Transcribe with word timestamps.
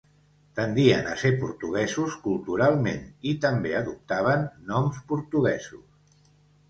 Tendien 0.59 1.09
a 1.09 1.17
ser 1.23 1.29
portuguesos 1.43 2.17
culturalment 2.23 3.05
i 3.33 3.37
també 3.47 3.75
adoptaven 3.83 4.49
noms 4.73 4.99
portuguesos. 5.13 6.33